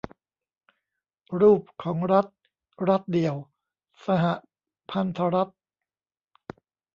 [1.41, 2.25] รูปของรัฐ:
[2.89, 3.35] รัฐเดี่ยว
[4.05, 4.25] สห
[4.89, 5.51] พันธรัฐ